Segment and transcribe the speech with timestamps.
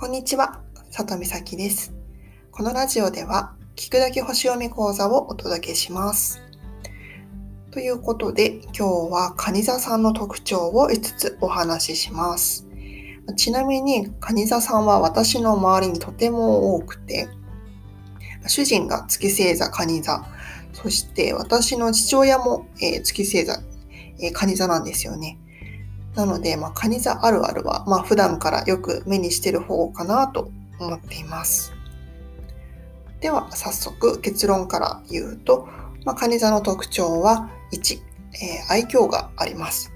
[0.00, 1.92] こんにちは、里美咲です。
[2.52, 6.40] このラジオでは、聞くだけ星読み講座をお届けします。
[7.72, 12.64] ということで、今日は蟹座さんの特徴を5つお話しします。
[13.34, 17.28] ちなみに、蟹座さんは私の周りにとても多くて、
[18.46, 20.24] 主人が月星座蟹座、
[20.74, 23.60] そして私の父親も、えー、月星座、
[24.20, 25.40] えー、蟹座なんですよね。
[26.18, 30.50] なので、まあ、カニ座あるあるは、まあ、普段からよく目にしてる方かなと
[30.80, 31.72] 思っています。
[33.20, 35.68] では、早速結論から言うと、
[36.04, 38.00] まあ、カニ座の特徴は1、
[38.32, 39.92] えー、愛嬌があります。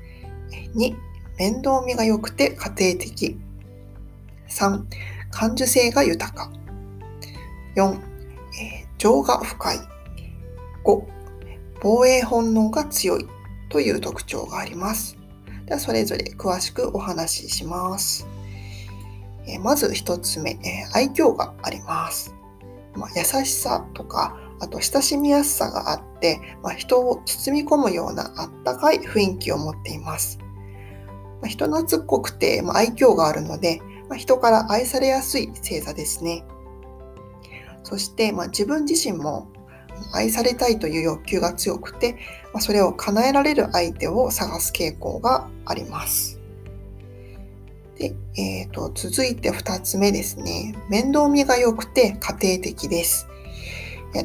[0.77, 0.95] 2、
[1.39, 3.37] 面倒見が良くて家庭的。
[4.49, 4.81] 3、
[5.33, 6.53] 感受性が豊か。
[7.75, 9.79] 4、えー、情が深い。
[10.85, 11.03] 5、
[11.81, 13.27] 防衛本能が強い
[13.71, 15.19] という特徴があります。
[15.73, 18.29] ではそれぞれ詳しくお話しします。
[19.47, 22.35] えまず1つ目、え愛嬌があります。
[22.95, 30.39] まあ、優しさとか、あと親しみやすさがあって、まあ、人を包み込むようなあったかい雰囲気を持っています。
[31.41, 33.81] まあ、人懐っこくて、ま愛嬌があるので、
[34.11, 36.45] ま人から愛されやすい星座ですね。
[37.83, 39.49] そして、ま自分自身も
[40.13, 42.17] 愛されたいという欲求が強くて、
[42.53, 46.41] まそれを叶えられる相手を探す傾向があります。
[47.97, 50.75] で、えーと、続いて2つ目ですね。
[50.89, 53.29] 面倒見が良くて家庭的です。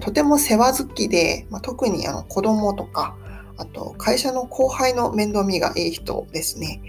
[0.01, 3.15] とても世話好きで、まあ、特にあの子供とか、
[3.57, 6.81] あと会社の後輩の面倒見がいい人ですね。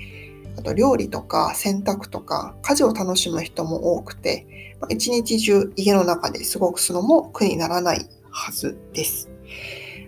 [0.57, 8.09] あと料理とか洗濯とか家事を楽しむ人も多くて、まあ、一日中家の中で過ごすのも苦にならない
[8.39, 9.29] はずです。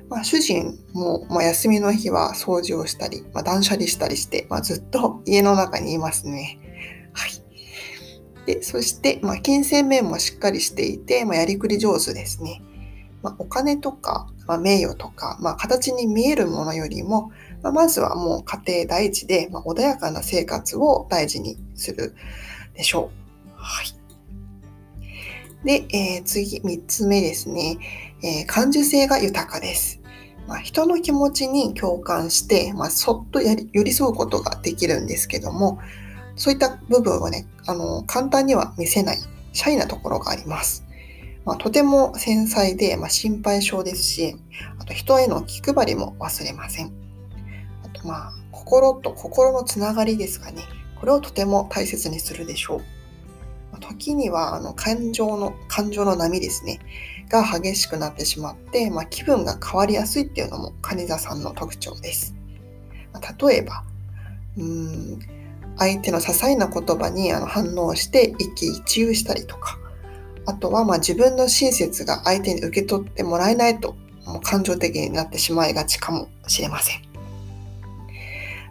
[0.09, 6.59] まあ、主人も、まあ、休みの日は掃除をしたり、まあ、断捨離したりして、まあ、ずっと家の中にいますね。
[7.13, 7.31] はい。
[8.47, 12.63] でそして、まあ、金銭面もしっかりしていて、まあ、やりくり上手ですね。
[13.23, 17.31] まあ、お金とか、ま、名誉とか、ま、形に見えるものよりも、
[17.63, 22.15] ま、まずはもう家庭第一で、ま、穏やかな生活を大事にする
[22.75, 23.11] でしょ
[23.49, 23.51] う。
[23.57, 24.01] はい。
[25.65, 27.79] で、えー、次、3つ目ですね、
[28.23, 30.01] えー、感受性が豊かです。
[30.47, 35.79] まあ、人の気持ちに共感して、まあ、そっとやり寄り添うことができるんですけども、
[36.35, 39.19] そういった部分はね、あの簡単には見せない、
[39.53, 40.85] シャイなところがあります。
[41.45, 44.37] まあ、とても繊細で、まあ、心配性ですし、
[44.79, 46.93] あと人への気配りも忘れません。
[47.85, 50.63] あとまあ、心と心のつながりですかね。
[50.99, 53.00] これをとても大切にするでしょう。
[53.81, 56.81] 時にはあの感情の、感情の波ですね、
[57.29, 62.35] が激しくなってしまって、まあ、気分が変わりやすいっていうのも蟹座さんの特徴です。
[63.13, 63.85] まあ、例えば、
[64.59, 65.21] うん
[65.79, 69.79] 相手の些細な言葉にあの反応して一喜一憂したりとか、
[70.47, 73.95] あとはま自分の親切が相手に受け取ってもらえないと、
[74.27, 77.03] もう感情的になってしまいがちかもしれません。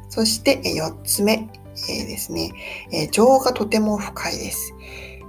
[0.10, 1.50] そして4つ目、
[1.88, 2.52] えー、ですね、
[2.92, 4.74] えー、情がとても深いです。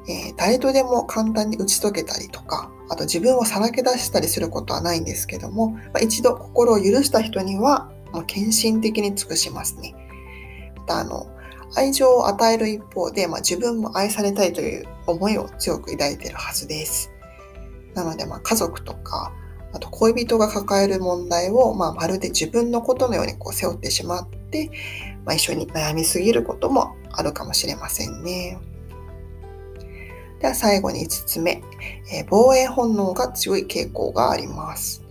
[0.09, 9.94] えー、誰とでも簡単に打ち解けたりとか、あと自分をさらけ出したりすることはないんですけども、まあ、一度心を許した人には、もう献身的に尽くしますね。
[10.77, 11.28] また、あの、
[11.77, 17.10] 愛情を与える一方で、まあ、自分も愛されたいという思いを強く抱いているはずです。
[17.94, 19.33] なので、まあ、家族とか、
[19.73, 24.71] あと恋人が抱える問題を、まあ、まるで自分のことのようにこう背負ってしまって、
[25.25, 28.59] まあ、一緒に悩みすぎることもあるかもしれませんね。
[30.41, 31.63] では最後に5つ目、
[32.13, 35.05] えー、防衛本能が強い傾向があります。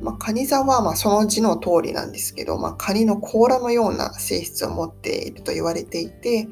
[0.00, 6.48] まあ、カニ座はまあその字の通りなんですけど、まあ、カニの甲羅のような性質を持っていると言われていて、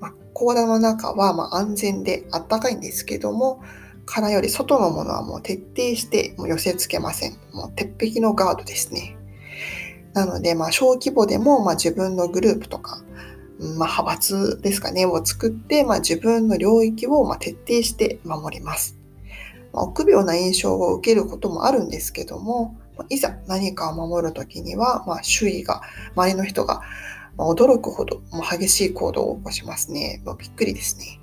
[0.00, 3.62] まあ、甲羅の中はまあ安全であったかいんですけども、
[4.08, 7.36] 殻より外のものはもう徹底してもう寄せ付けません。
[7.52, 9.16] もう鉄壁のガードですね。
[10.14, 13.02] なので、まあ、小規模でもまあ自分のグループとか、
[13.58, 18.98] まあ、派閥ですかね、を作って、まあ、自分の領域をま徹底して守ります。
[19.72, 22.76] まあ、臆病な印象を受けることもあるんですけども、
[23.10, 25.82] いざ何かを守るときには、まあ、周囲が、
[26.16, 26.80] 周りの人が
[27.36, 30.22] 驚くほども激しい行動を起こしますね。
[30.24, 31.17] もうびっくりですね。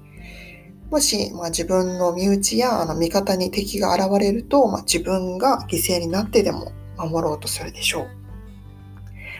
[0.90, 8.08] もし、まあ、自分の身内やあの味方に敵が現れると、まあ、自分が犠牲になってでも守ろうとするでしょう。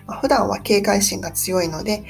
[0.08, 2.04] まあ、普段は警戒心が強いので、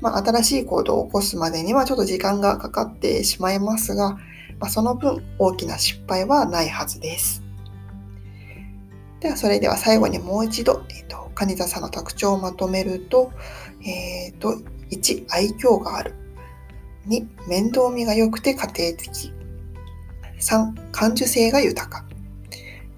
[0.00, 4.18] まあ、新しい行動を起こすまでにはちょっと時間がかかってしまいますが、
[4.58, 7.42] まあ、その分大きな失敗はないはずです。
[9.20, 13.30] では、それでは最後にもう一度、えっ、ー、と、蟹座さんの特徴をまとめると、
[13.80, 14.54] えっ、ー、と、
[14.90, 16.14] 1、愛嬌がある。
[17.08, 19.32] 2、面倒見が良くて家庭的。
[20.40, 22.04] 3、感受性が豊か。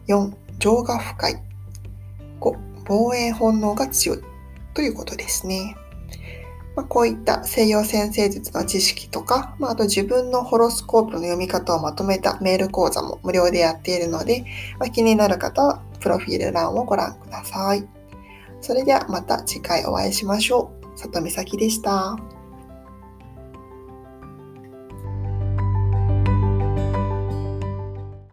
[0.09, 1.43] 4、情が深い。
[2.41, 4.19] 5、防衛本能が強い。
[4.75, 5.77] ということですね。
[6.77, 14.45] まあ、こういった西洋先生術の知識とか、まあ、あと自分のホロスコープの読み方をまとめたメール講座も無料でやっているので、
[14.79, 17.87] まあ、気になる方はプロフィール欄をご覧ください。
[18.61, 20.99] それではまた次回お会いしましょう。
[20.99, 22.17] 里美咲でした。